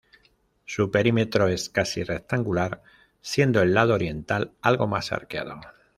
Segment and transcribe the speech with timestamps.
[0.65, 2.81] Su perímetro es casi rectangular,
[3.21, 5.61] siendo el lado oriental algo más arqueado.